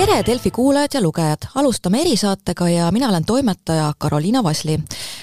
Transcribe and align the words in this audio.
tere, 0.00 0.22
Delfi 0.26 0.50
kuulajad 0.50 0.94
ja 0.94 1.00
lugejad, 1.02 1.42
alustame 1.60 2.00
erisaatega 2.00 2.68
ja 2.68 2.86
mina 2.92 3.08
olen 3.08 3.24
toimetaja 3.26 3.92
Karoliina 3.98 4.42
Vasli. 4.44 4.78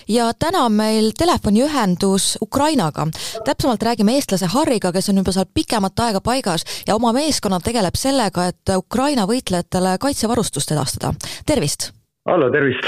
ja 0.07 0.25
täna 0.39 0.59
on 0.65 0.71
meil 0.71 1.11
telefoniühendus 1.17 2.37
Ukrainaga. 2.41 3.07
täpsemalt 3.45 3.83
räägime 3.83 4.13
eestlase 4.13 4.45
Harriga, 4.53 4.91
kes 4.91 5.09
on 5.09 5.17
juba 5.17 5.31
seal 5.31 5.45
pikemat 5.53 5.99
aega 5.99 6.21
paigas 6.21 6.83
ja 6.87 6.95
oma 6.95 7.13
meeskonnal 7.13 7.63
tegeleb 7.65 7.95
sellega, 7.95 8.45
et 8.51 8.73
Ukraina 8.77 9.25
võitlejatele 9.31 9.97
kaitsevarustust 9.99 10.71
edastada. 10.71 11.13
tervist! 11.45 11.89
hallo, 12.29 12.51
tervist! 12.51 12.85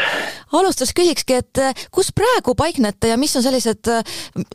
alustuseks 0.53 0.93
küsikski, 0.93 1.41
et 1.41 1.63
kus 1.91 2.13
praegu 2.13 2.53
paiknete 2.55 3.07
ja 3.07 3.17
mis 3.17 3.35
on 3.35 3.43
sellised, 3.43 3.89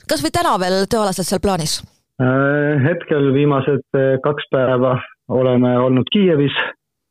kas 0.09 0.23
või 0.23 0.31
täna 0.39 0.55
veel 0.61 0.87
tööalaselt 0.87 1.27
seal 1.27 1.43
plaanis? 1.43 1.83
Äh, 2.23 2.79
hetkel 2.87 3.33
viimased 3.35 3.85
äh, 3.99 4.15
kaks 4.23 4.47
päeva 4.55 5.01
oleme 5.29 5.79
olnud 5.79 6.07
Kiievis 6.15 6.55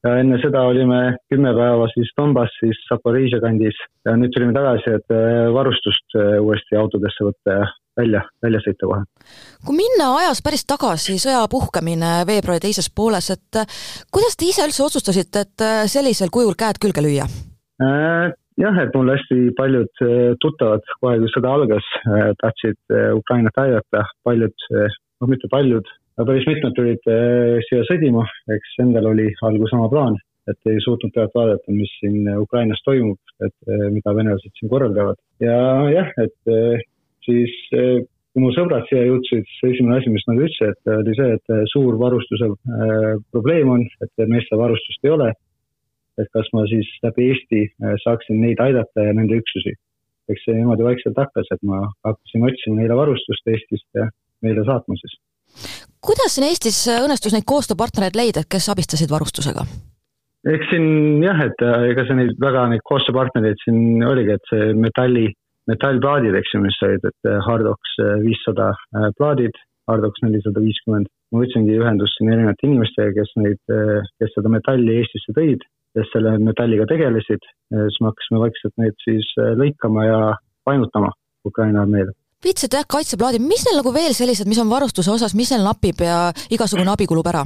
ja 0.04 0.18
enne 0.20 0.40
seda 0.42 0.64
olime 0.68 1.00
kümme 1.32 1.54
päeva 1.56 1.88
siis 1.94 2.12
Donbassis, 2.18 2.82
Zaporižžja 2.90 3.40
kandis 3.44 3.78
ja 4.06 4.16
nüüd 4.20 4.34
tulime 4.36 4.56
tagasi, 4.56 4.98
et 5.00 5.16
äh, 5.16 5.48
varustust 5.56 6.18
äh, 6.20 6.36
uuesti 6.44 6.78
autodesse 6.80 7.26
võtta 7.28 7.58
ja 7.58 7.70
välja, 8.00 8.24
välja 8.44 8.62
sõita 8.66 8.90
kohe. 8.90 9.04
kui 9.66 9.78
minna 9.80 10.10
ajas 10.20 10.44
päris 10.46 10.66
tagasi, 10.70 11.18
sõja 11.22 11.46
puhkemine 11.52 12.14
veebruari 12.28 12.66
teises 12.68 12.90
pooles, 12.96 13.32
et 13.36 13.62
äh, 13.64 13.82
kuidas 14.12 14.38
te 14.38 14.50
ise 14.50 14.68
üldse 14.68 14.86
otsustasite, 14.88 15.48
et 15.48 15.68
sellisel 15.92 16.34
kujul 16.34 16.58
käed 16.60 16.82
külge 16.84 17.04
lüüa? 17.06 17.28
jah, 18.64 18.76
et 18.80 18.94
mul 18.96 19.10
hästi 19.12 19.50
paljud 19.58 20.04
tuttavad 20.40 20.84
kohe, 21.02 21.18
kui 21.20 21.32
sõda 21.34 21.56
algas, 21.58 21.88
tahtsid 22.40 22.96
Ukrainat 23.18 23.58
aidata, 23.60 24.04
paljud, 24.24 24.54
noh 24.72 25.32
mitte 25.32 25.50
paljud, 25.52 25.90
päris 26.22 26.46
mitmed 26.50 26.76
tulid 26.78 27.10
äh, 27.10 27.58
siia 27.68 27.84
sõdima, 27.90 28.24
eks 28.54 28.78
endal 28.84 29.10
oli 29.14 29.32
algul 29.46 29.70
sama 29.72 29.90
plaan, 29.92 30.18
et 30.52 30.70
ei 30.70 30.82
suutnud 30.84 31.14
pealt 31.16 31.34
vaadata, 31.38 31.74
mis 31.74 31.92
siin 32.02 32.28
Ukrainas 32.38 32.82
toimub, 32.86 33.20
et 33.42 33.56
äh, 33.70 33.88
mida 33.94 34.14
venelased 34.16 34.54
siin 34.60 34.72
korraldavad. 34.72 35.18
ja 35.42 35.56
jah, 35.94 36.12
et 36.22 36.54
äh, 36.54 36.84
siis 37.26 37.54
kui 37.72 38.42
mu 38.42 38.52
sõbrad 38.54 38.86
siia 38.90 39.06
jõudsid, 39.08 39.48
siis 39.48 39.74
esimene 39.76 40.00
asi, 40.00 40.12
mis 40.14 40.26
nad 40.28 40.42
ütlesid, 40.42 40.80
oli 40.92 41.16
see, 41.18 41.38
et 41.38 41.52
suur 41.70 42.00
varustuse 42.02 42.50
probleem 43.32 43.70
on, 43.70 43.84
et 44.02 44.24
meeste 44.28 44.58
varustust 44.58 45.06
ei 45.06 45.14
ole. 45.14 45.30
et 46.22 46.30
kas 46.34 46.50
ma 46.54 46.66
siis 46.70 46.90
läbi 47.02 47.30
Eesti 47.32 47.62
saaksin 48.04 48.42
neid 48.42 48.60
aidata 48.62 49.06
ja 49.06 49.14
nende 49.14 49.38
üksusi. 49.38 49.74
eks 50.30 50.44
see 50.46 50.58
niimoodi 50.58 50.84
vaikselt 50.84 51.18
hakkas, 51.18 51.48
et 51.54 51.62
ma 51.62 51.86
hakkasin 52.06 52.50
otsima 52.50 52.82
neile 52.82 52.98
varustust 52.98 53.48
Eestist 53.54 53.88
ja 53.94 54.10
meile 54.42 54.66
saatma 54.66 54.98
siis 54.98 55.16
kuidas 56.08 56.36
siin 56.36 56.50
Eestis 56.50 56.84
õnnestus 56.92 57.34
neid 57.36 57.48
koostööpartnereid 57.50 58.18
leida, 58.20 58.44
kes 58.50 58.70
abistasid 58.74 59.12
varustusega? 59.14 59.66
eks 60.52 60.68
siin 60.74 61.24
jah, 61.24 61.40
et 61.46 61.62
äh, 61.64 61.86
ega 61.94 62.04
see 62.08 62.18
neid 62.20 62.34
väga 62.44 62.66
neid 62.74 62.84
koostööpartnereid 62.90 63.62
siin 63.64 64.04
oligi, 64.04 64.36
et 64.36 64.50
see 64.52 64.72
metalli, 64.76 65.30
metallplaadid, 65.72 66.36
eks 66.36 66.56
ju, 66.56 66.64
mis 66.66 66.80
olid, 66.84 67.06
et 67.08 67.30
äh, 67.30 67.38
Hardox 67.48 67.94
äh, 68.04 68.18
viissada 68.26 68.74
plaadid, 69.20 69.56
Hardox 69.88 70.20
nelisada 70.24 70.64
viiskümmend. 70.64 71.08
ma 71.34 71.42
võtsingi 71.42 71.80
ühendust 71.80 72.20
siin 72.20 72.30
erinevate 72.30 72.68
inimestega, 72.68 73.14
kes 73.16 73.32
neid, 73.42 73.72
kes 74.22 74.36
seda 74.36 74.52
metalli 74.54 75.00
Eestisse 75.00 75.34
tõid, 75.34 75.64
kes 75.98 76.12
selle 76.14 76.36
metalliga 76.38 76.86
tegelesid, 76.92 77.48
siis 77.74 77.98
me 78.00 78.12
hakkasime 78.12 78.44
vaikselt 78.44 78.76
neid 78.78 78.94
siis 79.02 79.32
lõikama 79.58 80.06
ja 80.06 80.20
painutama 80.70 81.10
Ukraina 81.50 81.88
armeele 81.88 82.14
viitsite 82.44 82.80
jah, 82.80 82.88
kaitseplaadid, 82.96 83.44
mis 83.44 83.64
neil 83.68 83.80
nagu 83.80 83.94
veel 83.96 84.16
sellised, 84.16 84.50
mis 84.50 84.60
on 84.62 84.72
varustuse 84.72 85.12
osas, 85.14 85.36
mis 85.38 85.52
neil 85.54 85.64
napib 85.68 86.02
ja 86.04 86.32
igasugune 86.54 86.92
abi 86.94 87.08
kulub 87.10 87.30
ära? 87.32 87.44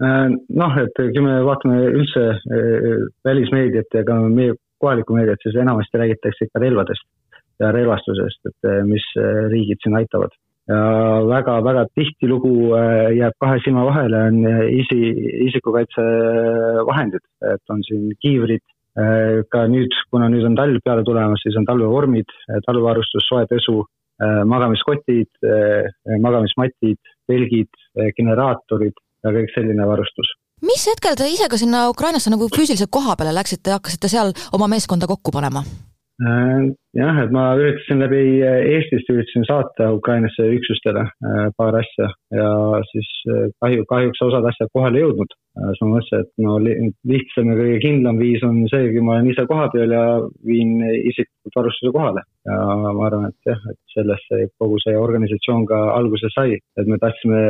Äh, 0.00 0.28
noh, 0.56 0.76
et 0.80 0.96
kui 0.96 1.24
me 1.24 1.40
vaatame 1.44 1.80
üldse 1.90 2.26
äh, 2.32 3.00
välismeediat 3.26 3.98
ja 3.98 4.04
ka 4.08 4.16
meie 4.32 4.56
kohalikku 4.80 5.16
meediat, 5.16 5.42
siis 5.44 5.58
enamasti 5.60 6.00
räägitakse 6.00 6.48
ikka 6.48 6.62
relvadest 6.62 7.04
ja 7.60 7.68
relvastusest, 7.76 8.40
et 8.48 8.70
äh, 8.70 8.80
mis 8.88 9.04
riigid 9.52 9.82
siin 9.84 9.98
aitavad. 10.00 10.32
ja 10.70 10.80
väga-väga 11.26 11.82
tihtilugu 11.98 12.76
jääb 13.16 13.34
kahe 13.42 13.56
silma 13.64 13.82
vahele, 13.88 14.18
on 14.28 14.36
isi, 14.70 14.98
isikukaitsevahendid, 15.48 17.24
et 17.50 17.72
on 17.74 17.80
siin 17.82 18.12
kiivrid, 18.22 18.62
ka 19.50 19.64
nüüd, 19.72 19.96
kuna 20.14 20.28
nüüd 20.30 20.46
on 20.46 20.54
talv 20.54 20.78
peale 20.84 21.02
tulemas, 21.02 21.42
siis 21.42 21.56
on 21.58 21.66
talvevormid, 21.66 22.30
talvevarustus, 22.68 23.26
soe 23.26 23.48
pesu 23.50 23.80
Äh, 23.80 23.99
magamiskotid, 24.44 25.30
äh, 25.44 25.88
magamismatid, 26.20 26.98
telgid, 27.30 27.70
äh, 27.96 28.10
generaatorid 28.16 28.96
ja 29.24 29.32
kõik 29.36 29.52
selline 29.54 29.86
varustus. 29.88 30.34
mis 30.60 30.82
hetkel 30.92 31.16
te 31.16 31.28
ise 31.28 31.48
ka 31.48 31.56
sinna 31.56 31.88
Ukrainasse 31.88 32.30
nagu 32.30 32.48
füüsiliselt 32.52 32.90
koha 32.92 33.16
peale 33.16 33.32
läksite 33.34 33.70
ja 33.70 33.78
hakkasite 33.78 34.08
seal 34.12 34.34
oma 34.52 34.68
meeskonda 34.68 35.08
kokku 35.08 35.32
panema? 35.32 35.64
Jah, 36.98 37.20
et 37.22 37.30
ma 37.34 37.44
üritasin 37.58 38.00
läbi 38.02 38.22
Eestist 38.44 39.10
üritasin 39.12 39.46
saata 39.48 39.90
Ukrainasse 39.94 40.48
üksustele 40.56 41.04
paar 41.58 41.78
asja 41.78 42.08
ja 42.34 42.48
siis 42.90 43.10
kahju, 43.62 43.86
kahjuks 43.90 44.22
osad 44.26 44.48
asjad 44.50 44.72
kohale 44.74 44.98
ei 44.98 45.06
jõudnud. 45.06 45.36
siis 45.60 45.80
ma 45.82 45.88
mõtlesin, 45.92 46.24
et 46.24 46.44
no 46.46 46.56
lihtsam 47.12 47.50
ja 47.50 47.56
kõige 47.58 47.78
kindlam 47.84 48.20
viis 48.22 48.42
on 48.46 48.62
see, 48.72 48.90
kui 48.94 49.02
ma 49.06 49.16
olen 49.16 49.30
ise 49.32 49.46
kohapeal 49.50 49.94
ja 49.96 50.04
viin 50.46 50.78
isiklikult 50.82 51.58
varustuse 51.60 51.94
kohale 51.94 52.22
ja 52.48 52.58
ma 52.96 53.06
arvan, 53.06 53.28
et 53.28 53.50
jah, 53.50 53.60
et 53.70 53.78
sellest 53.94 54.26
see 54.30 54.46
kogu 54.60 54.78
see 54.84 54.96
organisatsioon 54.96 55.66
ka 55.68 55.80
alguse 55.96 56.30
sai, 56.34 56.56
et 56.78 56.88
me 56.88 56.98
tahtsime 57.02 57.42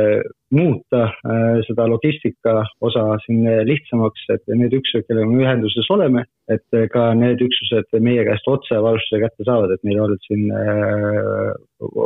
muuta 0.51 1.03
äh, 1.07 1.61
seda 1.67 1.87
logistika 1.87 2.57
osa 2.83 3.05
siin 3.25 3.45
lihtsamaks, 3.69 4.25
et 4.35 4.43
need 4.51 4.75
üksused, 4.75 5.07
kellega 5.07 5.29
me 5.29 5.45
ühenduses 5.45 5.87
oleme, 5.93 6.25
et 6.51 6.79
ka 6.91 7.11
need 7.15 7.41
üksused 7.45 8.01
meie 8.03 8.25
käest 8.27 8.49
otse 8.51 8.81
varustuse 8.83 9.21
kätte 9.23 9.30
saavad, 9.45 9.73
et 9.75 9.83
meil 9.87 9.97
ei 9.97 10.03
olnud 10.05 10.25
siin 10.27 10.47
äh, 10.55 11.51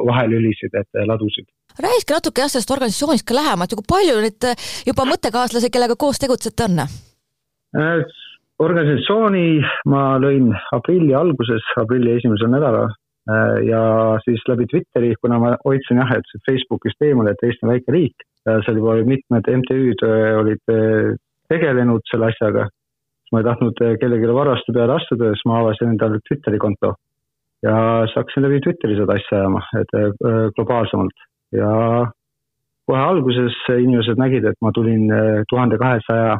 vahelülisid, 0.09 0.75
et 0.81 1.01
ladusid. 1.07 1.47
rääkige 1.79 2.17
natuke 2.17 2.45
jah, 2.45 2.51
sellest 2.51 2.71
organisatsioonist 2.75 3.27
ka 3.27 3.35
lähemalt 3.37 3.75
kui 3.75 3.89
palju 3.95 4.21
nüüd 4.23 4.51
juba 4.87 5.09
mõttekaaslasi, 5.09 5.73
kellega 5.73 5.97
koos 5.99 6.21
tegutsete, 6.21 6.69
on? 6.69 6.85
Äh, 7.75 8.05
organisatsiooni 8.63 9.47
ma 9.91 10.03
lõin 10.21 10.51
aprilli 10.75 11.15
alguses, 11.17 11.63
aprilli 11.79 12.13
esimesel 12.15 12.51
nädalal 12.53 12.87
äh, 12.87 13.57
ja 13.67 13.81
siis 14.23 14.43
läbi 14.49 14.67
Twitteri, 14.71 15.13
kuna 15.21 15.39
ma 15.41 15.55
hoidsin 15.65 15.99
jah, 16.01 16.15
et 16.15 16.47
Facebookist 16.47 17.01
eemale, 17.03 17.35
et 17.35 17.43
Eesti 17.43 17.67
on 17.67 17.73
väike 17.73 17.95
riik, 17.95 18.27
seal 18.45 18.79
juba 18.79 18.97
mitmed 19.07 19.51
MTÜ-d 19.59 20.07
äh, 20.07 20.31
olid 20.39 20.73
äh, 20.73 21.11
tegelenud 21.51 22.05
selle 22.11 22.31
asjaga, 22.31 22.69
siis 22.69 23.35
ma 23.35 23.41
ei 23.41 23.49
tahtnud 23.49 23.83
kellelegi 24.01 24.37
varaste 24.37 24.75
peale 24.75 24.99
astuda, 24.99 25.33
siis 25.33 25.47
ma 25.49 25.59
avasin 25.63 25.91
endale 25.95 26.21
Twitteri 26.27 26.61
konto. 26.61 26.95
Ja 27.65 27.75
hakkasin 28.13 28.45
läbi 28.45 28.61
Twitteri 28.61 28.97
seda 28.99 29.17
asja 29.17 29.39
ajama, 29.41 29.61
et 29.79 29.93
globaalsemalt. 30.55 31.23
Ja 31.55 31.69
kohe 32.85 33.01
alguses 33.01 33.57
inimesed 33.73 34.19
nägid, 34.21 34.45
et 34.45 34.59
ma 34.61 34.71
tulin 34.75 35.09
tuhande 35.49 35.79
kahesaja 35.81 36.37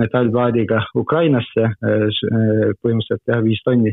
metallplaadiga 0.00 0.84
Ukrainasse, 0.96 1.66
äh, 1.66 2.06
äh, 2.06 2.70
põhimõtteliselt 2.80 3.32
jah, 3.32 3.42
viis 3.44 3.60
tonni 3.66 3.92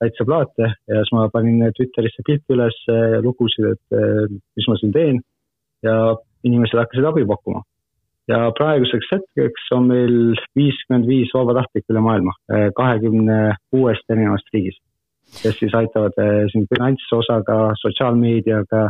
kaitseplaate 0.00 0.68
ja 0.68 1.00
siis 1.02 1.12
ma 1.16 1.26
panin 1.32 1.66
Twitterisse 1.76 2.24
pilti 2.26 2.56
üles, 2.56 2.76
lugusid, 3.24 3.74
et 3.74 3.98
äh, 3.98 4.30
mis 4.56 4.70
ma 4.70 4.78
siin 4.80 4.94
teen. 4.96 5.20
Ja 5.84 6.16
inimesed 6.44 6.76
hakkasid 6.76 7.06
abi 7.08 7.26
pakkuma. 7.28 7.64
ja 8.30 8.50
praeguseks 8.54 9.08
hetkeks 9.10 9.70
on 9.74 9.88
meil 9.88 10.12
viiskümmend 10.54 11.08
viis 11.08 11.32
vabatahtlikku 11.34 11.90
üle 11.90 12.02
maailma, 12.04 12.34
kahekümne 12.76 13.38
kuuest 13.74 14.12
erinevast 14.12 14.52
riigist, 14.54 14.78
kes 15.42 15.60
siis 15.60 15.76
aitavad 15.76 16.16
siin 16.52 16.66
finantsosaga, 16.72 17.60
sotsiaalmeediaga, 17.82 18.88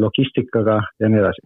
logistikaga 0.00 0.78
ja 1.00 1.10
nii 1.10 1.20
edasi 1.22 1.44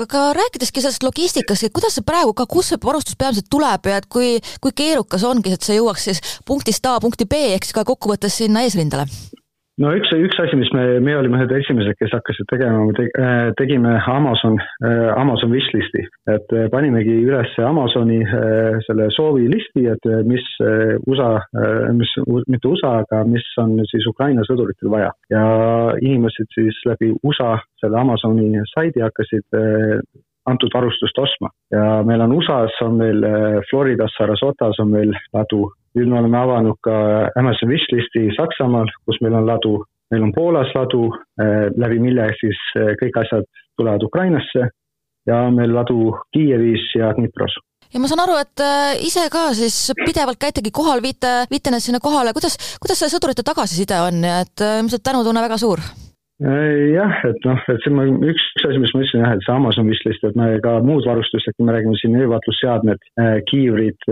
aga 0.00 0.32
rääkideski 0.36 0.80
sellest 0.80 1.04
logistikast, 1.04 1.66
et 1.66 1.74
kuidas 1.76 1.96
see 1.96 2.06
praegu 2.06 2.34
ka, 2.36 2.46
kust 2.50 2.72
see 2.72 2.82
varustus 2.82 3.16
peamiselt 3.20 3.48
tuleb 3.52 3.88
ja 3.90 4.00
et 4.00 4.08
kui, 4.12 4.36
kui 4.60 4.74
keerukas 4.76 5.24
ongi, 5.28 5.52
et 5.56 5.66
see 5.66 5.78
jõuaks 5.78 6.08
siis 6.08 6.22
punktist 6.48 6.86
A 6.88 6.96
punkti 7.02 7.28
B 7.28 7.40
ehk 7.56 7.68
siis 7.68 7.76
ka 7.76 7.84
kokkuvõttes 7.88 8.40
sinna 8.42 8.64
eesrindele? 8.66 9.06
No 9.82 9.92
üks, 9.96 10.10
üks 10.14 10.38
asi, 10.40 10.56
mis 10.58 10.70
me, 10.74 10.84
me 11.04 11.14
olime 11.18 11.40
ühed 11.40 11.52
esimesed, 11.58 11.96
kes 12.00 12.14
hakkasid 12.16 12.48
tegema, 12.50 12.84
me 12.88 12.94
te, 12.96 13.06
äh, 13.20 13.50
tegime 13.60 13.96
Amazon, 14.12 14.58
äh, 14.80 15.10
Amazon 15.16 15.52
wishlist'i, 15.52 16.06
et 16.32 16.54
äh, 16.56 16.68
panimegi 16.72 17.18
üles 17.26 17.52
Amazoni 17.60 18.22
selle 18.86 19.08
soovilisti, 19.14 19.86
et 19.92 20.08
mis 20.28 20.44
USA, 21.06 21.30
mis, 21.96 22.12
mitte 22.48 22.70
USA, 22.70 23.00
aga 23.04 23.22
mis 23.28 23.44
on 23.60 23.76
siis 23.90 24.06
Ukraina 24.08 24.44
sõduritel 24.48 24.90
vaja. 24.92 25.10
ja 25.30 25.42
inimesed 26.00 26.48
siis 26.54 26.78
läbi 26.88 27.12
USA 27.26 27.56
selle 27.80 28.00
Amazoni 28.00 28.62
saidi 28.72 29.02
hakkasid 29.04 29.58
antud 30.46 30.74
varustust 30.74 31.18
ostma 31.18 31.50
ja 31.74 32.02
meil 32.06 32.22
on 32.22 32.34
USA-s, 32.36 32.78
on 32.86 33.00
meil 33.00 33.24
Floridas, 33.70 34.14
Sarasotas 34.18 34.78
on 34.82 34.92
meil 34.94 35.14
ladu 35.34 35.66
nüüd 35.96 36.10
me 36.12 36.18
oleme 36.20 36.38
avanud 36.38 36.78
ka 36.84 36.94
Amazon 37.40 37.72
Wishlisti 37.72 38.28
Saksamaal, 38.36 38.90
kus 39.08 39.20
meil 39.24 39.36
on 39.38 39.46
ladu, 39.48 39.76
meil 40.12 40.26
on 40.26 40.34
Poolas 40.36 40.72
ladu, 40.76 41.08
eh, 41.40 41.68
läbi 41.76 42.00
mille 42.02 42.28
siis 42.40 42.60
eh, 42.76 42.92
kõik 43.00 43.16
asjad 43.22 43.46
tulevad 43.78 44.04
Ukrainasse 44.04 44.68
ja 45.26 45.40
meil 45.50 45.72
ladu 45.74 46.12
Kiievis 46.36 46.92
ja 46.98 47.12
Dnipros. 47.16 47.56
ja 47.92 48.00
ma 48.00 48.10
saan 48.10 48.24
aru, 48.26 48.38
et 48.42 48.64
äh, 48.64 48.96
ise 49.08 49.28
ka 49.32 49.48
siis 49.56 49.92
pidevalt 50.04 50.40
käitegi 50.42 50.70
kohal, 50.70 51.02
viite, 51.02 51.46
viite 51.50 51.72
need 51.72 51.84
sinna 51.84 52.02
kohale, 52.02 52.36
kuidas, 52.36 52.58
kuidas 52.82 53.00
see 53.02 53.12
sõdurite 53.16 53.46
tagasiside 53.46 54.00
on 54.08 54.24
et 54.24 54.66
ilmselt 54.66 55.06
tänutunne 55.06 55.48
väga 55.48 55.58
suur? 55.60 55.82
Jah, 56.36 57.14
et 57.24 57.46
noh, 57.48 57.60
et 57.72 57.78
see 57.80 57.90
on 57.96 58.18
üks, 58.28 58.42
üks 58.58 58.66
asi, 58.68 58.80
mis 58.82 58.90
ma 58.92 59.00
ütlesin 59.00 59.22
jah, 59.22 59.30
et 59.32 59.44
see 59.46 59.54
Amazon 59.54 59.86
wishlist, 59.88 60.24
et 60.28 60.36
me 60.36 60.50
ka 60.60 60.74
muud 60.84 61.06
varustust, 61.08 61.48
et 61.48 61.56
kui 61.56 61.64
me 61.64 61.72
räägime 61.72 61.96
siin 61.96 62.18
öövaatlusseadmed, 62.20 63.06
kiivrid, 63.48 64.08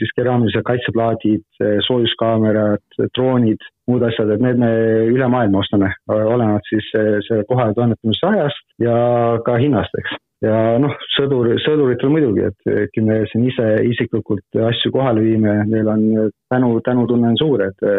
siis 0.00 0.14
keraamilised 0.18 0.66
kaitseplaadid, 0.66 1.46
soojuskaamerad, 1.86 2.82
droonid, 3.14 3.62
muud 3.86 4.02
asjad, 4.10 4.34
et 4.34 4.42
need 4.42 4.58
me 4.64 4.74
üle 5.14 5.30
maailma 5.30 5.62
ostame, 5.62 5.94
olenevalt 6.10 6.66
siis 6.74 6.90
see 7.30 7.46
kohale 7.46 7.78
toimetamise 7.78 8.32
ajast 8.34 8.64
ja 8.82 8.98
ka 9.46 9.60
hinnast, 9.62 9.94
eks. 10.02 10.18
Ja 10.42 10.58
noh, 10.82 10.92
sõdur, 11.14 11.54
sõduritel 11.62 12.10
muidugi, 12.14 12.50
et 12.50 12.94
kui 12.94 13.06
me 13.06 13.22
siin 13.30 13.46
ise 13.46 13.76
isiklikult 13.86 14.58
asju 14.74 14.90
kohale 14.94 15.22
viime, 15.22 15.60
neil 15.70 15.90
on 15.94 16.08
tänu, 16.50 16.78
tänutunne 16.86 17.30
on 17.30 17.38
suur, 17.38 17.62
et, 17.70 17.92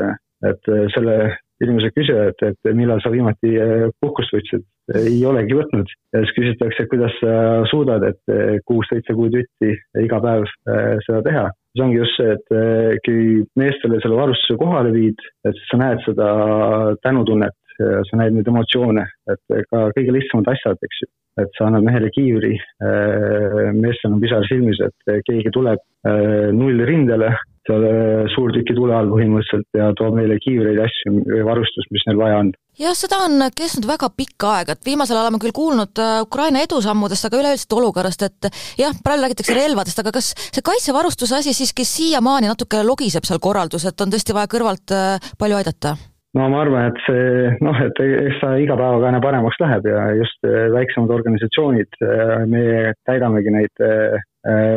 et 0.47 0.75
selle 0.91 1.37
inimese 1.63 1.91
küsija, 1.95 2.29
et, 2.31 2.43
et 2.51 2.71
millal 2.75 3.01
sa 3.03 3.11
viimati 3.13 3.53
puhkust 4.01 4.33
võtsid, 4.35 4.65
ei 4.99 5.19
olegi 5.27 5.57
võtnud. 5.57 5.91
ja 6.15 6.23
siis 6.23 6.35
küsitakse, 6.37 6.87
kuidas 6.91 7.15
sa 7.21 7.33
suudad, 7.71 8.05
et 8.07 8.63
kuus-seitse 8.69 9.15
kuud 9.17 9.35
jutti 9.37 9.75
iga 10.01 10.21
päev 10.23 10.47
äh, 10.47 10.97
seda 11.05 11.21
teha. 11.27 11.45
see 11.75 11.85
ongi 11.85 11.99
just 11.99 12.17
see, 12.17 12.33
et 12.33 13.01
kui 13.05 13.43
meestele 13.59 13.99
selle 14.01 14.17
varustuse 14.17 14.57
kohale 14.59 14.91
viid, 14.95 15.19
et 15.45 15.59
sa 15.69 15.77
näed 15.79 16.01
seda 16.07 16.29
tänutunnet, 17.05 17.55
sa 17.77 18.19
näed 18.19 18.35
neid 18.35 18.49
emotsioone, 18.49 19.05
et 19.31 19.57
ka 19.69 19.85
kõige 19.95 20.15
lihtsamad 20.15 20.49
asjad, 20.55 20.81
eks 20.83 21.03
ju 21.03 21.11
et 21.39 21.51
sa 21.57 21.67
annad 21.69 21.85
mehele 21.87 22.09
kiivri, 22.15 22.55
meestel 23.77 24.13
on 24.13 24.19
pisar 24.23 24.45
silmis, 24.49 24.79
et 24.83 25.23
keegi 25.27 25.53
tuleb 25.55 25.79
äh, 26.07 26.49
nullrindele, 26.55 27.31
seal 27.69 27.85
suurtüki 28.33 28.75
tule 28.77 28.95
all 28.97 29.11
põhimõtteliselt 29.11 29.79
ja 29.79 29.91
toob 29.97 30.17
meile 30.17 30.39
kiivreid, 30.41 30.81
asju 30.83 31.43
varustust, 31.47 31.91
mis 31.95 32.05
neil 32.09 32.19
vaja 32.19 32.41
on. 32.43 32.51
jah, 32.79 32.97
seda 32.97 33.21
on 33.27 33.47
kestnud 33.55 33.87
väga 33.89 34.11
pikka 34.17 34.53
aega, 34.57 34.75
et 34.75 34.91
viimasel 34.91 35.17
ajal 35.17 35.29
oleme 35.29 35.41
küll 35.43 35.55
kuulnud 35.55 36.03
äh, 36.03 36.19
Ukraina 36.25 36.63
edusammudest, 36.65 37.29
aga 37.29 37.41
üleüldiselt 37.41 37.79
olukorrast, 37.79 38.27
et 38.27 38.51
jah, 38.81 38.95
praegu 39.05 39.25
räägitakse 39.25 39.57
relvadest, 39.57 40.03
aga 40.03 40.15
kas 40.19 40.33
see 40.41 40.65
kaitsevarustuse 40.65 41.39
asi 41.39 41.55
siiski 41.55 41.87
siiamaani 41.87 42.51
natuke 42.51 42.83
logiseb 42.85 43.27
seal 43.27 43.41
korraldus, 43.43 43.87
et 43.87 44.05
on 44.05 44.13
tõesti 44.13 44.35
vaja 44.37 44.51
kõrvalt 44.51 44.95
palju 45.39 45.61
aidata? 45.61 45.97
no 46.37 46.49
ma 46.51 46.61
arvan, 46.63 46.91
et 46.91 47.01
see 47.07 47.53
noh, 47.65 47.79
et 47.85 48.01
eks 48.05 48.39
ta 48.43 48.53
iga 48.61 48.77
päevaga 48.79 49.09
aina 49.09 49.21
paremaks 49.23 49.57
läheb 49.63 49.87
ja 49.89 50.05
just 50.19 50.45
äh, 50.47 50.67
väiksemad 50.75 51.13
organisatsioonid, 51.15 51.99
äh, 52.05 52.35
meie 52.51 52.93
täidamegi 53.09 53.53
neid 53.55 53.85
äh, 53.85 54.19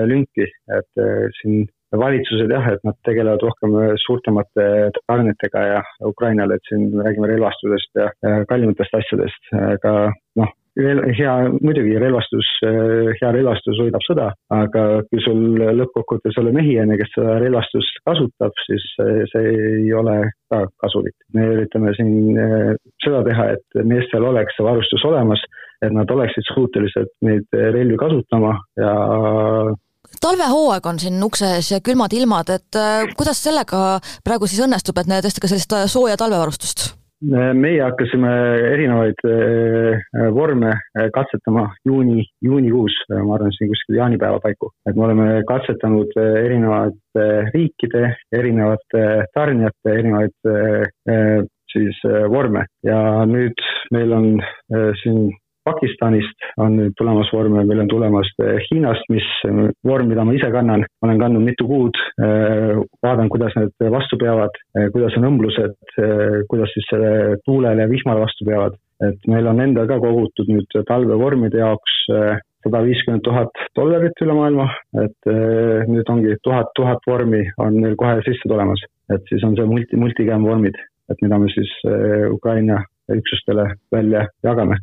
lünki, 0.08 0.48
et 0.78 1.02
siin 1.40 1.66
valitsused 1.98 2.50
jah, 2.52 2.70
et 2.72 2.82
nad 2.86 2.96
tegelevad 3.06 3.42
rohkem 3.44 3.76
suurtemate 4.04 4.66
tarnetega 5.06 5.66
ja 5.68 5.82
Ukrainale, 6.08 6.56
et 6.56 6.68
siin 6.70 6.88
me 6.94 7.06
räägime 7.06 7.30
relvastusest 7.34 8.00
ja 8.00 8.10
kallimatest 8.48 8.98
asjadest, 9.00 9.52
aga 9.60 9.94
noh, 10.40 10.52
hea, 10.78 11.32
muidugi 11.60 11.98
relvastus, 12.00 12.48
hea 12.62 13.32
relvastus 13.34 13.80
võidab 13.82 14.04
sõda, 14.06 14.28
aga 14.56 14.84
kui 15.10 15.20
sul 15.24 15.60
lõppkokkuvõttes 15.60 16.38
ei 16.38 16.42
ole 16.42 16.54
mehi, 16.56 16.78
on 16.80 16.94
ju, 16.94 17.00
kes 17.02 17.12
seda 17.16 17.36
relvastust 17.42 18.00
kasutab, 18.08 18.56
siis 18.66 18.86
see 19.32 19.52
ei 19.52 19.92
ole 19.92 20.16
ka 20.52 20.64
kasulik. 20.84 21.16
me 21.34 21.46
üritame 21.56 21.92
siin 21.98 22.40
seda 23.04 23.22
teha, 23.28 23.50
et 23.58 23.84
meestel 23.84 24.24
oleks 24.24 24.56
see 24.56 24.64
varustus 24.64 25.04
olemas, 25.08 25.44
et 25.82 25.92
nad 25.92 26.10
oleksid 26.10 26.46
suutelised 26.54 27.10
neid 27.26 27.62
relvi 27.76 27.98
kasutama 28.00 28.56
ja 28.80 28.92
talvehooaeg 30.20 30.86
on 30.86 30.98
siin 31.02 31.22
ukse 31.24 31.54
ees 31.58 31.72
ja 31.72 31.82
külmad 31.84 32.12
ilmad, 32.16 32.50
et 32.52 32.80
eh, 32.80 33.12
kuidas 33.16 33.42
sellega 33.42 34.00
praegu 34.24 34.50
siis 34.50 34.64
õnnestub, 34.66 34.98
et 34.98 35.12
tõesti 35.12 35.44
ka 35.44 35.52
sellist 35.52 35.78
sooja 35.92 36.18
talvevarustust? 36.20 36.92
meie 37.22 37.82
hakkasime 37.82 38.30
erinevaid 38.72 39.20
äh, 39.28 40.00
vorme 40.34 40.72
äh, 40.72 41.08
katsetama 41.14 41.68
juuni, 41.86 42.24
juunikuus, 42.42 42.96
ma 43.12 43.36
arvan, 43.36 43.52
siin 43.54 43.70
kuskil 43.70 43.98
jaanipäeva 44.00 44.40
paiku. 44.42 44.72
et 44.88 44.96
me 44.96 45.04
oleme 45.06 45.28
katsetanud 45.46 46.10
äh, 46.18 46.44
erinevate 46.46 47.28
riikide, 47.54 48.14
erinevate 48.32 49.04
tarnijate 49.34 49.98
erinevaid 49.98 51.48
siis 51.72 51.98
vorme 52.28 52.66
ja 52.84 53.24
nüüd 53.28 53.60
meil 53.94 54.12
on 54.12 54.26
siin 55.02 55.30
Pakistanist 55.66 56.46
on 56.58 56.74
nüüd 56.74 56.94
tulemas 56.98 57.30
vorme, 57.32 57.62
meil 57.66 57.84
on 57.84 57.90
tulemas 57.90 58.28
eh, 58.42 58.58
Hiinast, 58.66 59.06
mis 59.12 59.26
eh, 59.46 59.60
vorm, 59.86 60.08
mida 60.10 60.24
ma 60.26 60.34
ise 60.34 60.50
kannan, 60.54 60.82
olen 61.06 61.20
kandnud 61.22 61.44
mitu 61.46 61.66
kuud, 61.70 61.98
eh, 62.18 62.80
vaatan, 63.04 63.30
kuidas 63.32 63.54
need 63.58 63.86
vastu 63.94 64.18
peavad, 64.18 64.56
kuidas 64.94 65.14
on 65.18 65.28
õmblused, 65.30 65.76
kuidas 66.50 66.72
siis 66.74 66.88
selle 66.90 67.36
tuulele 67.46 67.84
ja 67.84 67.90
vihmale 67.90 68.24
vastu 68.24 68.48
peavad. 68.48 68.78
et 69.02 69.24
meil 69.26 69.46
on 69.50 69.58
endal 69.58 69.88
ka 69.90 69.96
kogutud 69.98 70.46
nüüd 70.46 70.76
talvevormide 70.86 71.58
jaoks 71.58 71.94
sada 72.06 72.82
viiskümmend 72.86 73.24
tuhat 73.26 73.50
dollarit 73.74 74.22
üle 74.22 74.36
maailma, 74.36 74.68
et 75.02 75.30
nüüd 75.90 76.12
ongi 76.12 76.36
tuhat, 76.46 76.70
tuhat 76.78 77.02
vormi 77.10 77.40
on 77.58 77.80
meil 77.82 77.96
kohe 77.98 78.22
sisse 78.22 78.46
tulemas, 78.46 78.84
et 79.10 79.26
siis 79.26 79.42
on 79.42 79.58
see 79.58 79.66
multi, 79.66 79.98
multicam 79.98 80.46
vormid, 80.46 80.78
et 81.10 81.26
mida 81.26 81.40
me 81.42 81.50
siis 81.50 81.74
Ukraina 82.30 82.78
üksustele 83.10 83.72
välja 83.92 84.26
jagame. 84.44 84.78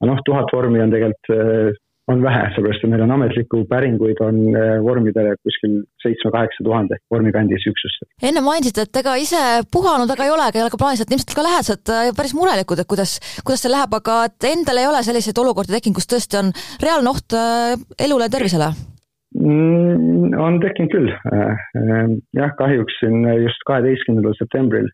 aga 0.00 0.10
noh, 0.10 0.20
tuhat 0.26 0.52
vormi 0.54 0.82
on 0.82 0.92
tegelikult, 0.94 1.32
äh, 1.34 1.80
on 2.12 2.20
vähe, 2.20 2.40
sellepärast 2.52 2.84
et 2.84 2.90
meil 2.92 3.02
on 3.06 3.14
ametlikku 3.14 3.62
päringuid 3.70 4.20
on 4.24 4.40
äh, 4.52 4.76
vormidele 4.84 5.34
kuskil 5.40 5.78
seitsme-kaheksa 6.04 6.64
tuhande 6.66 6.98
vormi 7.12 7.32
kandis 7.32 7.64
üksustel. 7.70 8.08
enne 8.22 8.44
mainisite, 8.44 8.84
et 8.84 9.00
ega 9.00 9.16
ise 9.20 9.42
puhanud 9.72 10.10
väga 10.12 10.26
ei 10.26 10.34
olegi, 10.34 10.60
ei 10.60 10.66
ole 10.66 10.74
ka 10.74 10.80
plaanis, 10.80 11.04
et 11.04 11.14
ilmselt 11.14 11.36
ka 11.36 11.46
lähedased 11.46 11.94
äh, 11.94 12.10
päris 12.16 12.34
murelikud, 12.36 12.82
et 12.82 12.90
kuidas, 12.90 13.18
kuidas 13.42 13.64
see 13.64 13.72
läheb, 13.72 13.94
aga 14.00 14.24
et 14.28 14.50
endal 14.52 14.82
ei 14.82 14.90
ole 14.90 15.04
selliseid 15.06 15.40
olukordi 15.44 15.76
tekkinud, 15.76 16.00
kus 16.00 16.10
tõesti 16.12 16.40
on 16.42 16.52
reaalne 16.84 17.14
oht 17.14 17.38
elule 18.04 18.28
ja 18.28 18.34
tervisele? 18.36 18.74
Mm, 19.34 20.36
on 20.38 20.60
tekkinud 20.62 20.92
küll. 20.92 21.08
jah, 22.38 22.52
kahjuks 22.60 23.00
siin 23.00 23.24
just 23.42 23.64
kaheteistkümnendal 23.66 24.36
septembril 24.38 24.92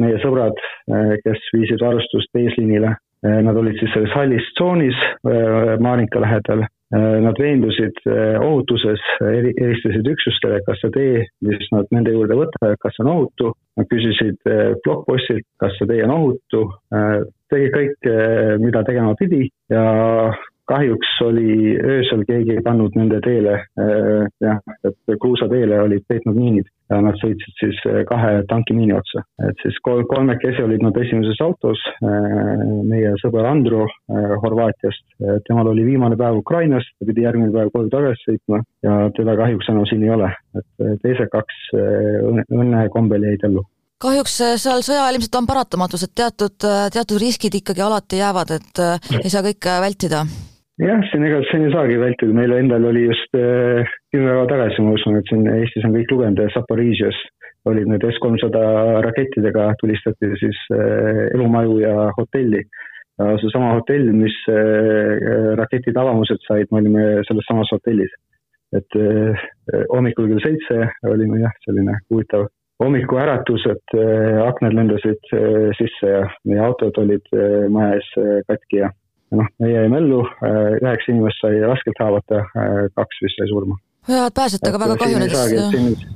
meie 0.00 0.20
sõbrad, 0.22 0.60
äh, 0.90 1.16
kes 1.24 1.50
viisid 1.54 1.82
varustust 1.84 2.38
eesliinile, 2.38 2.94
äh, 3.24 3.40
nad 3.46 3.58
olid 3.60 3.78
siis 3.80 3.92
selles 3.94 4.14
hallis 4.16 4.46
tsoonis 4.58 5.02
Maarinka 5.80 6.22
lähedal. 6.22 6.66
Nad 6.94 7.38
veendusid 7.40 7.96
ohutuses, 8.06 9.00
helistasid 9.18 10.06
üksustele, 10.06 10.60
kas 10.62 10.78
see 10.78 10.92
tee, 10.94 11.22
mis 11.42 11.64
nad 11.72 11.88
nende 11.90 12.12
juurde 12.14 12.36
võtavad, 12.38 12.76
kas 12.78 12.94
see 12.94 13.02
on 13.02 13.10
ohutu. 13.10 13.50
Nad 13.80 13.88
küsisid 13.90 14.36
blokkpostilt, 14.84 15.46
kas 15.58 15.74
see 15.80 15.88
tee 15.90 16.04
on 16.04 16.12
ohutu. 16.14 16.60
tegi 17.50 17.72
kõik, 17.74 18.10
mida 18.62 18.84
tegema 18.86 19.16
pidi 19.18 19.48
ja 19.72 19.82
kahjuks 20.70 21.10
oli 21.24 21.76
öösel 21.76 22.24
keegi 22.28 22.56
pannud 22.64 22.96
nende 22.96 23.20
teele 23.24 23.56
äh, 23.58 24.24
jah, 24.40 24.60
et 24.86 25.16
kruusateele 25.20 25.80
olid 25.84 26.04
peetnud 26.08 26.36
miinid 26.38 26.70
ja 26.92 27.00
nad 27.04 27.18
sõitsid 27.20 27.58
siis 27.60 27.80
äh, 27.90 28.00
kahe 28.08 28.38
tankimiini 28.48 28.94
otsa. 28.96 29.24
et 29.48 29.60
siis 29.64 29.76
kol-, 29.84 30.04
kolmekesi 30.08 30.64
olid 30.64 30.84
nad 30.84 30.96
esimeses 31.00 31.40
autos, 31.44 31.80
äh, 32.00 32.64
meie 32.88 33.12
sõber 33.22 33.48
Andro 33.48 33.84
Horvaatiast, 34.44 35.04
temal 35.48 35.68
oli 35.70 35.84
viimane 35.86 36.16
päev 36.20 36.38
Ukrainas, 36.40 36.86
ta 36.98 37.08
pidi 37.08 37.24
järgmine 37.24 37.52
päev 37.54 37.70
koju 37.74 37.92
tagasi 37.92 38.28
sõitma 38.30 38.62
ja 38.86 38.96
teda 39.16 39.36
kahjuks 39.40 39.68
enam 39.72 39.88
siin 39.90 40.04
ei 40.06 40.14
ole, 40.16 40.30
et 40.60 40.88
teised 41.04 41.30
kaks 41.32 41.60
õnne 41.74 42.86
kombel 42.94 43.28
jäid 43.28 43.44
ellu. 43.48 43.64
Kahjuks 44.04 44.38
seal 44.60 44.82
sõja 44.84 45.04
ajal 45.04 45.18
ilmselt 45.18 45.38
on 45.40 45.48
paratamatus, 45.48 46.06
et 46.06 46.16
teatud, 46.16 46.56
teatud 46.92 47.20
riskid 47.22 47.60
ikkagi 47.60 47.84
alati 47.84 48.20
jäävad, 48.20 48.58
et 48.58 48.84
ei 49.22 49.32
saa 49.32 49.44
kõike 49.46 49.78
vältida 49.84 50.24
jah, 50.82 51.02
siin 51.10 51.24
ega 51.28 51.40
siin 51.50 51.68
ei 51.68 51.74
saagi 51.74 51.98
vältida, 52.00 52.34
meil 52.34 52.54
endal 52.56 52.88
oli 52.90 53.04
just 53.06 53.36
äh, 53.38 53.86
kümme 54.14 54.32
päeva 54.32 54.46
tagasi, 54.50 54.82
ma 54.82 54.94
usun, 54.96 55.18
et 55.20 55.30
siin 55.30 55.46
Eestis 55.52 55.86
on 55.86 55.94
kõik 55.94 56.14
lugenud, 56.14 56.42
Zaporižios 56.54 57.20
olid 57.70 57.88
need 57.88 58.02
S-kolmsada 58.10 58.64
rakettidega, 59.06 59.70
tulistati 59.80 60.32
siis 60.40 60.58
äh, 60.74 61.28
elumaju 61.34 61.78
ja 61.84 62.10
hotelli. 62.18 62.64
seesama 63.14 63.76
hotell, 63.76 64.08
mis 64.10 64.34
äh, 64.50 65.52
raketid 65.60 65.96
avamused 65.96 66.40
said, 66.48 66.66
me 66.72 66.80
olime 66.80 67.04
selles 67.28 67.46
samas 67.46 67.70
hotellis. 67.72 68.10
et 68.74 68.96
hommikul 69.92 70.26
kell 70.26 70.40
seitse 70.42 70.76
olime 71.06 71.36
jah, 71.38 71.52
selline 71.62 71.92
huvitav 72.10 72.48
hommikuäratus, 72.82 73.68
et 73.70 73.94
aknad 74.42 74.74
lendasid 74.74 75.30
sisse 75.78 76.10
ja 76.10 76.24
meie 76.42 76.58
autod 76.58 76.98
olid 76.98 77.30
maja 77.70 78.00
ees 78.00 78.08
katki 78.48 78.80
ja 78.80 78.88
noh, 79.38 79.48
meie 79.62 79.74
jäime 79.76 80.00
ellu, 80.02 80.20
äh, 80.44 80.76
üheksa 80.82 81.12
inimest 81.12 81.40
sai 81.42 81.58
raskelt 81.62 82.02
haavata, 82.02 82.44
äh, 82.58 82.76
kaks 82.98 83.22
vist 83.24 83.40
sai 83.40 83.48
surma. 83.50 83.78
ja, 84.08 84.28
et 84.28 84.36
pääsete 84.36 84.70
aga 84.70 84.82
väga 84.84 84.98
kahju 85.02 85.22
nendest. 85.22 86.06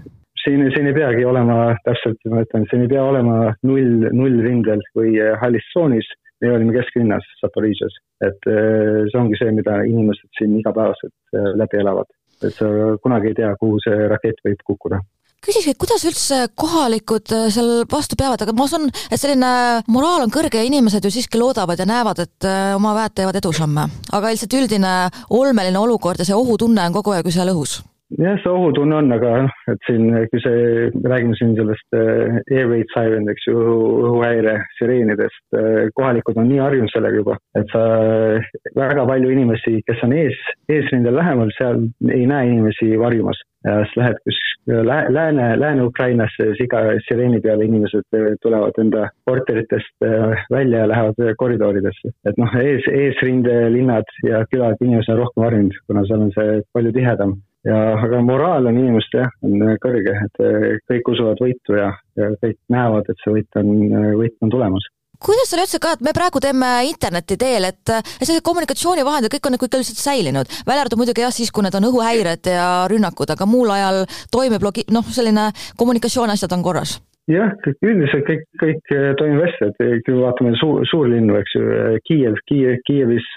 siin, 0.45 0.65
siin 0.75 0.91
ei 0.91 0.97
peagi 0.97 1.25
olema, 1.29 1.59
täpselt 1.87 2.31
ma 2.33 2.45
ütlen, 2.47 2.69
siin 2.71 2.87
ei 2.87 2.93
pea 2.95 3.05
olema 3.05 3.41
null, 3.69 4.09
nullrindel 4.21 4.85
või 4.99 5.17
äh, 5.23 5.35
hallis 5.43 5.67
tsoonis, 5.73 6.09
me 6.43 6.53
olime 6.55 6.77
kesklinnas 6.77 7.27
Zaporižias, 7.41 7.97
et 8.23 8.47
see 8.47 9.19
ongi 9.19 9.35
see, 9.41 9.51
mida 9.57 9.81
inimesed 9.83 10.29
siin 10.39 10.53
igapäevaselt 10.61 11.39
läbi 11.59 11.81
elavad 11.81 12.07
et 12.47 12.55
sa 12.55 12.69
kunagi 13.03 13.33
ei 13.33 13.39
tea, 13.41 13.49
kuhu 13.59 13.81
see 13.83 14.07
rakett 14.13 14.39
võib 14.47 14.61
kukkuda 14.71 15.01
küsikski, 15.45 15.75
kuidas 15.79 16.05
üldse 16.09 16.41
kohalikud 16.59 17.33
äh, 17.35 17.47
seal 17.55 17.85
vastu 17.91 18.19
peavad, 18.19 18.43
aga 18.43 18.55
ma 18.57 18.67
usun, 18.67 18.89
et 19.09 19.21
selline 19.21 19.51
moraal 19.91 20.27
on 20.27 20.35
kõrge 20.35 20.61
ja 20.61 20.67
inimesed 20.67 21.05
ju 21.05 21.13
siiski 21.15 21.41
loodavad 21.41 21.79
ja 21.79 21.87
näevad, 21.89 22.25
et 22.27 22.49
äh, 22.49 22.73
oma 22.77 22.95
väed 22.99 23.15
teevad 23.19 23.39
edusamme. 23.41 23.89
aga 24.13 24.33
lihtsalt 24.33 24.59
üldine 24.59 24.95
olmeline 25.31 25.79
olukord 25.79 26.19
ja 26.19 26.29
see 26.29 26.37
ohutunne 26.37 26.89
on 26.89 26.99
kogu 26.99 27.15
aeg 27.15 27.29
ju 27.29 27.39
seal 27.39 27.55
õhus 27.55 27.79
jah, 28.17 28.39
see 28.43 28.51
ohutunne 28.51 28.97
on, 28.97 29.13
aga 29.13 29.33
noh, 29.45 29.57
et 29.73 29.83
siin, 29.87 30.09
kui 30.33 30.41
see, 30.41 30.89
räägime 31.05 31.37
siin 31.39 31.55
sellest 31.59 31.99
äh, 31.99 32.39
air 32.55 32.71
raid 32.71 32.93
siren, 32.95 33.29
eks 33.33 33.49
ju, 33.51 33.57
õhuhäire 34.09 34.57
sireenidest, 34.79 35.43
äh, 35.59 35.91
kohalikud 35.99 36.41
on 36.41 36.49
nii 36.49 36.63
harjunud 36.65 36.93
sellega 36.95 37.21
juba, 37.21 37.37
et 37.59 37.69
sa, 37.75 37.85
väga 38.79 39.05
palju 39.11 39.35
inimesi, 39.35 39.79
kes 39.89 40.05
on 40.07 40.17
ees, 40.17 40.39
eesrindel 40.73 41.19
lähemal, 41.21 41.53
seal 41.59 41.85
ei 42.09 42.25
näe 42.31 42.49
inimesi 42.53 42.95
varjumas. 43.01 43.45
ja 43.67 43.81
siis 43.85 43.97
lähed 43.99 44.19
kus 44.25 44.37
lääne, 45.11 45.47
Lääne-Ukrainasse, 45.59 46.45
siis 46.53 46.61
iga 46.63 46.79
sireeni 47.09 47.41
peale 47.43 47.67
inimesed 47.67 48.07
tulevad 48.43 48.79
enda 48.79 49.09
korteritest 49.27 50.07
välja 50.51 50.85
ja 50.85 50.89
lähevad 50.89 51.35
koridoridesse. 51.43 52.13
et 52.25 52.39
noh, 52.39 52.55
ees, 52.63 52.87
eesrindelinnad 52.87 54.15
ja 54.23 54.45
külad, 54.53 54.79
inimesed 54.81 55.13
on 55.13 55.21
rohkem 55.25 55.45
harjunud, 55.49 55.81
kuna 55.91 56.07
seal 56.07 56.25
on 56.29 56.33
see 56.39 56.63
palju 56.73 56.95
tihedam 56.95 57.35
ja 57.67 57.79
aga 57.99 58.21
moraal 58.23 58.69
on 58.71 58.79
inimestel 58.79 59.25
jah, 59.25 59.33
on 59.47 59.65
äh, 59.65 59.75
kõrge, 59.83 60.15
et 60.27 60.45
äh, 60.45 60.69
kõik 60.91 61.11
usuvad 61.15 61.43
võitu 61.43 61.79
ja, 61.79 61.91
ja 62.19 62.31
kõik 62.43 62.61
näevad, 62.73 63.11
et 63.11 63.25
see 63.25 63.35
võit 63.35 63.61
on, 63.61 63.75
äh, 63.89 64.15
võit 64.21 64.37
on 64.45 64.55
tulemas. 64.55 64.87
Kuidas 65.19 65.51
selle 65.51 65.65
üldse 65.65 65.81
ka, 65.83 65.97
et 65.97 66.03
me 66.07 66.13
praegu 66.15 66.39
teeme 66.39 66.69
interneti 66.87 67.35
teel, 67.41 67.67
et 67.67 67.91
sellised 68.21 68.45
kommunikatsioonivahendid, 68.47 69.33
kõik 69.35 69.49
on 69.49 69.57
nagu 69.57 69.67
ikka 69.67 69.81
lihtsalt 69.81 69.99
säilinud, 69.99 70.53
välja 70.63 70.85
arvatud 70.85 71.01
muidugi 71.01 71.25
jah, 71.25 71.35
siis 71.35 71.51
kui 71.51 71.67
need 71.67 71.75
on 71.75 71.89
õhuhäired 71.91 72.53
ja 72.55 72.69
rünnakud, 72.93 73.35
aga 73.35 73.51
muul 73.51 73.75
ajal 73.75 74.05
toimib 74.31 74.63
logi-, 74.63 74.87
noh, 74.95 75.11
selline 75.11 75.51
kommunikatsiooniasjad 75.81 76.55
on 76.55 76.63
korras 76.63 77.01
jah, 77.29 77.53
üldiselt 77.85 78.25
kõik, 78.27 78.45
kõik 78.61 78.93
äh, 78.95 79.13
toimib 79.21 79.45
hästi, 79.45 79.71
et 79.71 79.85
äh, 79.85 79.95
kui 80.07 80.17
me 80.17 80.25
vaatame 80.25 80.55
suur, 80.61 80.83
suurlinnu, 80.89 81.37
eks 81.39 81.55
ju, 81.57 81.63
äh, 81.77 81.97
Kiiev, 82.09 82.37
Kiiev, 82.49 82.83
Kiievis, 82.89 83.31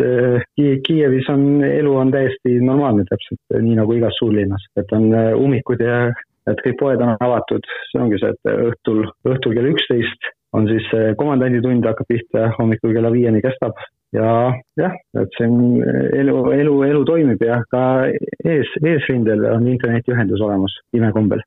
Kiievis 0.88 1.30
on, 1.34 1.46
elu 1.68 1.96
on 2.04 2.14
täiesti 2.14 2.58
normaalne 2.64 3.06
täpselt, 3.10 3.42
nii 3.56 3.78
nagu 3.80 3.96
igas 3.98 4.18
suurlinnas, 4.22 4.68
et 4.80 4.92
on 4.96 5.10
ummikud 5.38 5.84
ja 5.84 6.04
et 6.50 6.62
kõik 6.66 6.78
poed 6.80 7.02
on 7.04 7.16
avatud, 7.22 7.68
see 7.92 8.02
ongi 8.02 8.20
see, 8.22 8.32
et 8.34 8.54
õhtul, 8.72 9.04
õhtul 9.30 9.58
kell 9.58 9.72
üksteist 9.74 10.32
on 10.58 10.66
siis 10.68 10.88
komandanditund 11.20 11.86
hakkab 11.88 12.10
pihta, 12.10 12.50
hommikul 12.58 12.96
kella 12.96 13.12
viieni 13.14 13.44
kestab 13.44 13.78
ja 14.16 14.52
jah, 14.82 14.96
et 15.22 15.38
see 15.38 15.48
on 15.48 15.80
elu, 16.18 16.36
elu, 16.58 16.76
elu 16.90 17.02
toimib 17.08 17.44
ja 17.46 17.60
ka 17.72 17.84
ees, 18.10 18.70
eesrindel 18.82 19.46
on 19.52 19.68
internetiühendus 19.72 20.42
olemas 20.42 20.76
imekombel. 20.98 21.44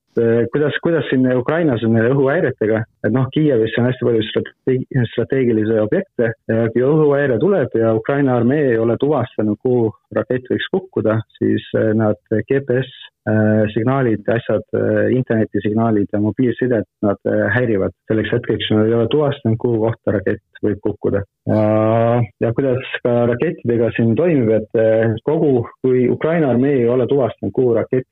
kuidas, 0.53 0.77
kuidas 0.83 1.09
siin 1.11 1.27
Ukrainas 1.37 1.83
on 1.87 1.97
õhuhäiretega, 1.99 2.85
et 3.07 3.15
noh, 3.15 3.27
Kiievis 3.35 3.75
on 3.79 3.89
hästi 3.89 4.09
palju 4.09 4.27
strateeg-, 4.29 5.09
strateegilisi 5.13 5.81
objekte 5.83 6.31
kui 6.47 6.85
õhuhäire 6.87 7.41
tuleb 7.43 7.75
ja 7.79 7.95
Ukraina 7.97 8.37
armee 8.39 8.71
ei 8.75 8.79
ole 8.79 8.97
tuvastanud, 9.01 9.59
kuhu 9.63 9.91
rakett 10.15 10.47
võiks 10.51 10.71
kukkuda, 10.73 11.19
siis 11.39 11.67
nad 11.99 12.21
GPS 12.49 12.93
signaalid, 13.73 14.27
asjad, 14.29 14.65
internetisignaalid 15.17 16.13
ja 16.13 16.21
mobiilsidet, 16.21 16.85
nad 17.03 17.31
häirivad 17.55 17.95
selleks 18.11 18.35
hetkeks, 18.37 18.69
nad 18.77 18.91
ei 18.91 18.97
ole 18.99 19.09
tuvastanud, 19.09 19.57
kuhu 19.63 19.81
kohta 19.87 20.19
rakett 20.19 20.65
võib 20.65 20.81
kukkuda. 20.85 21.25
ja, 21.49 22.21
ja 22.41 22.53
kuidas 22.57 22.85
ka 23.05 23.24
rakettidega 23.31 23.91
siin 23.97 24.15
toimib, 24.19 24.51
et 24.59 25.21
kogu, 25.27 25.67
kui 25.85 26.07
Ukraina 26.11 26.53
armee 26.55 26.81
ei 26.83 26.89
ole 26.89 27.07
tuvastanud, 27.11 27.53
kuhu 27.57 27.75
rakett, 27.79 28.09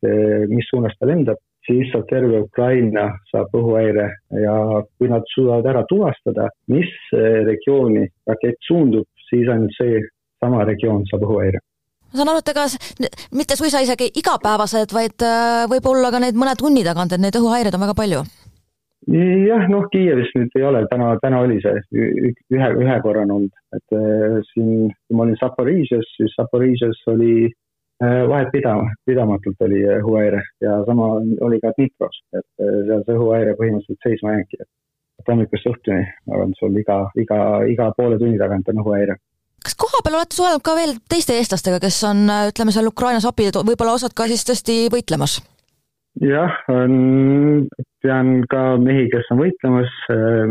mis 0.51 0.69
suunas 0.71 0.95
ta 0.99 1.09
lendab, 1.11 1.41
siis 1.67 1.91
saab 1.93 2.07
terve 2.11 2.43
Ukraina 2.47 3.09
saab 3.31 3.53
õhuhäire 3.59 4.09
ja 4.45 4.55
kui 4.99 5.11
nad 5.11 5.27
suudavad 5.35 5.69
ära 5.73 5.85
tuvastada, 5.91 6.49
mis 6.73 6.91
regiooni 7.49 8.07
rakett 8.29 8.59
suundub, 8.69 9.07
siis 9.29 9.51
ainult 9.51 9.77
see 9.79 10.01
sama 10.43 10.65
regioon 10.69 11.07
saab 11.11 11.29
õhuhäire 11.29 11.63
ma 12.13 12.19
saan 12.21 12.29
aru, 12.29 12.43
et 12.43 12.51
ega 12.53 12.67
mitte 13.33 13.57
suisa 13.57 13.81
isegi 13.81 14.11
igapäevased, 14.21 14.93
vaid 14.93 15.25
võib-olla 15.73 16.11
ka 16.13 16.21
need 16.21 16.37
mõne 16.37 16.53
tunni 16.61 16.85
tagant, 16.85 17.15
et 17.15 17.23
neid 17.23 17.39
õhuhäireid 17.41 17.79
on 17.79 17.87
väga 17.87 17.95
palju? 17.97 18.25
Jah, 19.11 19.65
noh, 19.71 19.89
Kiievis 19.93 20.31
nüüd 20.37 20.55
ei 20.59 20.67
ole, 20.67 20.85
täna, 20.91 21.15
täna 21.23 21.43
oli 21.43 21.59
see 21.63 21.81
ühe, 21.93 22.69
ühe 22.85 22.99
korra 23.03 23.25
on 23.27 23.35
olnud, 23.39 23.65
et 23.75 23.97
äh, 23.99 24.39
siin, 24.53 24.93
kui 24.93 25.19
ma 25.19 25.27
olin 25.27 25.39
Zaporižžjas, 25.41 26.13
siis 26.19 26.37
Zaporižžjas 26.39 27.03
oli 27.11 27.35
äh, 27.49 28.23
vahet 28.31 28.53
pidama, 28.55 28.93
pidamatult 29.09 29.67
oli 29.67 29.83
õhuhäire 29.99 30.45
ja 30.63 30.79
sama 30.87 31.17
oli 31.49 31.59
ka 31.65 31.75
Dnipros, 31.79 32.23
et 32.37 32.47
äh, 32.63 32.79
seal 32.87 33.05
see 33.09 33.19
õhuhäire 33.19 33.59
põhimõtteliselt 33.59 34.07
seisma 34.07 34.37
jäänudki, 34.37 34.63
et 34.63 35.35
hommikust 35.35 35.71
õhtuni 35.75 36.07
on 36.39 36.55
sul 36.61 36.79
iga, 36.79 37.03
iga, 37.19 37.43
iga 37.67 37.91
poole 37.99 38.21
tunni 38.23 38.39
tagant 38.41 38.71
on 38.71 38.83
õhuhäire 38.85 39.19
kas 39.63 39.77
kohapeal 39.79 40.19
olete 40.19 40.35
suhelnud 40.35 40.63
ka 40.67 40.73
veel 40.75 40.97
teiste 41.11 41.37
eestlastega, 41.39 41.79
kes 41.83 42.01
on, 42.07 42.27
ütleme 42.51 42.75
seal 42.75 42.89
Ukrainas 42.91 43.27
abi, 43.29 43.51
võib-olla 43.55 43.95
osad 43.99 44.15
ka 44.15 44.27
siis 44.31 44.47
tõesti 44.47 44.85
võitlemas? 44.95 45.41
jah, 46.23 46.55
on, 46.71 47.67
tean 48.03 48.43
ka 48.51 48.77
mehi, 48.83 49.09
kes 49.13 49.31
on 49.33 49.43
võitlemas, 49.43 49.97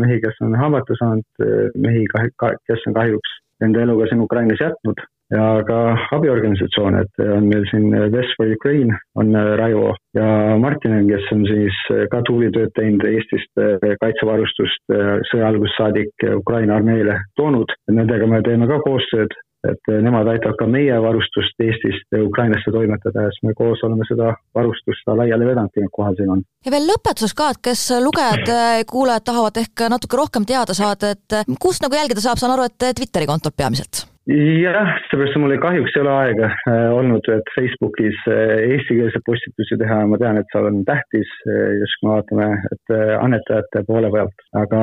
mehi, 0.02 0.20
kes 0.24 0.38
on 0.44 0.56
haavata 0.58 0.96
saanud, 0.98 1.48
mehi, 1.78 2.04
kes 2.10 2.86
on 2.88 2.98
kahjuks 2.98 3.38
enda 3.62 3.84
eluga 3.84 4.08
siin 4.10 4.22
Ukrainas 4.24 4.60
jätnud 4.60 4.98
ja 5.32 5.44
ka 5.66 5.76
abiorganisatsioone, 6.16 7.04
et 7.04 7.22
on 7.24 7.46
meil 7.48 7.64
siin 7.70 7.86
West 8.12 8.34
for 8.36 8.50
Ukraine 8.52 8.96
on 9.16 9.32
Raivo 9.60 9.94
ja 10.16 10.26
Martinen, 10.60 11.06
kes 11.08 11.28
on 11.32 11.46
siis 11.48 11.78
ka 12.12 12.20
tuulitööd 12.28 12.74
teinud 12.76 13.06
Eestist 13.08 13.62
kaitsevarustust 14.02 14.96
sõja 15.30 15.48
algusest 15.48 15.80
saadik 15.80 16.26
Ukraina 16.36 16.76
armeele 16.80 17.16
toonud. 17.40 17.72
Nendega 17.88 18.28
me 18.28 18.42
teeme 18.44 18.68
ka 18.68 18.82
koostööd, 18.84 19.32
et 19.70 19.90
nemad 20.02 20.28
aitavad 20.32 20.58
ka 20.58 20.66
meie 20.66 20.96
varustust 21.04 21.60
Eestist 21.62 22.16
Ukrainasse 22.18 22.72
toimetada 22.74 23.26
ja 23.26 23.32
siis 23.34 23.46
me 23.46 23.54
koos 23.58 23.82
oleme 23.86 24.06
seda 24.08 24.32
varustust 24.54 25.12
laiali 25.20 25.46
vedanud, 25.46 25.72
kui 25.74 25.84
nad 25.86 25.94
kohal 25.98 26.16
siin 26.18 26.32
on. 26.36 26.44
ja 26.66 26.74
veel 26.74 26.88
lõpetuseks 26.90 27.36
ka, 27.38 27.50
et 27.54 27.62
kes 27.70 27.84
lugejad, 28.04 28.54
kuulajad 28.90 29.28
tahavad 29.30 29.62
ehk 29.64 29.86
natuke 29.92 30.18
rohkem 30.18 30.48
teada 30.48 30.74
saada, 30.76 31.14
et 31.16 31.58
kust 31.62 31.84
nagu 31.84 31.98
jälgida 31.98 32.24
saab, 32.24 32.42
saan 32.42 32.56
aru, 32.56 32.66
et 32.70 32.90
Twitteri 32.98 33.30
kontolt 33.30 33.56
peamiselt 33.56 34.06
jah, 34.30 34.90
seepärast 35.10 35.38
mul 35.42 35.54
kahjuks 35.62 35.96
ei 35.96 36.02
ole 36.02 36.12
aega 36.12 36.48
äh, 36.70 36.88
olnud, 36.94 37.26
et 37.34 37.48
Facebookis 37.56 38.18
äh, 38.30 38.52
eestikeelseid 38.76 39.24
postitusi 39.26 39.78
teha, 39.80 39.98
ma 40.06 40.18
tean, 40.20 40.38
et 40.38 40.54
seal 40.54 40.68
on 40.68 40.82
tähtis 40.86 41.30
äh, 41.50 41.74
just 41.80 41.98
kui 41.98 42.08
me 42.08 42.14
vaatame, 42.14 42.48
et 42.70 42.94
annetajate 43.18 43.84
poole 43.88 44.12
pealt, 44.14 44.46
aga 44.62 44.82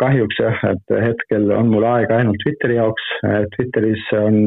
kahjuks 0.00 0.40
jah, 0.42 0.62
et 0.72 0.94
hetkel 1.06 1.52
on 1.54 1.70
mul 1.70 1.86
aega 1.86 2.18
ainult 2.18 2.40
Twitteri 2.42 2.80
jaoks, 2.80 3.06
Twitteris 3.54 4.06
on 4.18 4.40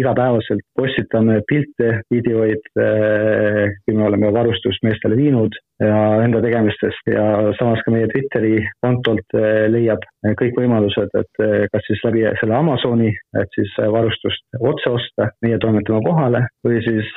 igapäevaselt 0.00 0.64
postitame 0.78 1.40
pilte, 1.48 2.00
videoid, 2.12 2.62
kui 2.74 3.96
me 3.96 4.06
oleme 4.06 4.32
varustust 4.32 4.84
meestele 4.86 5.18
viinud 5.18 5.56
ja 5.80 6.00
enda 6.24 6.40
tegemistest 6.44 7.08
ja 7.08 7.24
samas 7.58 7.80
ka 7.84 7.94
meie 7.94 8.08
Twitteri 8.10 8.60
kontolt 8.84 9.36
leiab 9.72 10.04
kõik 10.40 10.58
võimalused, 10.60 11.14
et 11.16 11.42
kas 11.72 11.86
siis 11.88 12.02
läbi 12.04 12.26
selle 12.40 12.56
Amazoni, 12.58 13.12
et 13.40 13.56
siis 13.56 13.72
varustust 13.94 14.60
otse 14.60 14.92
osta, 14.92 15.30
meie 15.44 15.58
toimetame 15.62 16.02
kohale 16.04 16.44
või 16.66 16.82
siis 16.84 17.08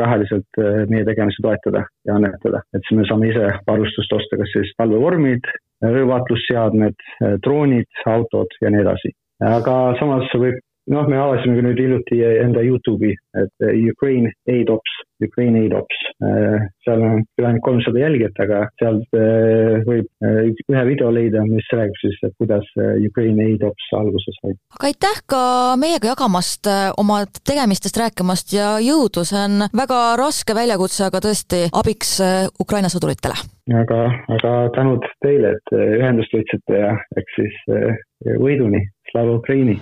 rahaliselt 0.00 0.60
meie 0.92 1.04
tegemisi 1.08 1.44
toetada 1.44 1.84
ja 2.08 2.16
annetada, 2.16 2.62
et 2.74 2.84
siis 2.88 3.00
me 3.00 3.08
saame 3.08 3.30
ise 3.32 3.52
varustust 3.68 4.16
osta, 4.16 4.40
kas 4.40 4.52
siis 4.54 4.72
talvevormid, 4.80 5.48
öövaatlusseadmed, 5.84 6.96
droonid, 7.44 7.90
autod 8.08 8.56
ja 8.62 8.72
nii 8.72 8.84
edasi. 8.86 9.12
aga 9.44 9.76
samas 10.00 10.32
võib 10.40 10.62
noh, 10.92 11.06
me 11.10 11.18
avasime 11.18 11.62
nüüd 11.64 11.80
hiljuti 11.80 12.20
enda 12.24 12.62
Youtube'i, 12.64 13.14
et 13.40 13.66
Ukraine 13.92 14.32
Aid 14.50 14.70
Ops, 14.72 14.92
Ukraine 15.24 15.64
Aid 15.64 15.74
Ops. 15.76 16.02
seal 16.84 17.02
on 17.02 17.24
küll 17.36 17.48
ainult 17.48 17.64
kolmsada 17.66 18.00
jälgijat, 18.00 18.38
aga 18.44 18.60
sealt 18.80 19.16
võib 19.88 20.06
ühe 20.72 20.84
video 20.88 21.10
leida, 21.12 21.42
mis 21.48 21.66
räägib 21.74 21.98
siis, 22.00 22.18
et 22.26 22.36
kuidas 22.40 22.68
Ukraine 23.08 23.48
Aid 23.50 23.66
Ops 23.66 23.90
alguse 23.98 24.34
sai. 24.38 24.54
aga 24.78 24.90
aitäh 24.90 25.20
ka 25.34 25.42
meiega 25.80 26.12
jagamast 26.12 26.70
oma 27.02 27.22
tegemistest 27.42 28.00
rääkimast 28.02 28.54
ja 28.56 28.76
jõudu, 28.82 29.26
see 29.26 29.42
on 29.42 29.66
väga 29.82 30.00
raske 30.20 30.56
väljakutse, 30.56 31.08
aga 31.08 31.22
tõesti 31.28 31.66
abiks 31.82 32.16
Ukraina 32.62 32.92
sõduritele. 32.92 33.36
aga, 33.82 34.00
aga 34.38 34.54
tänud 34.78 35.10
teile, 35.24 35.56
et 35.58 35.76
ühendust 35.76 36.32
võtsite 36.36 36.80
ja 36.84 36.94
eks 37.18 37.40
siis 37.40 37.60
võiduni, 38.38 38.86
Slava 39.10 39.38
Ukraini! 39.40 39.80